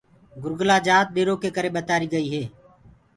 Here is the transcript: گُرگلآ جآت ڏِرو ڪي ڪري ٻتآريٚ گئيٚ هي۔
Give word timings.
گُرگلآ 0.43 0.77
جآت 0.85 1.07
ڏِرو 1.15 1.33
ڪي 1.41 1.49
ڪري 1.55 1.69
ٻتآريٚ 1.75 2.11
گئيٚ 2.13 2.29
هي۔ 2.33 2.43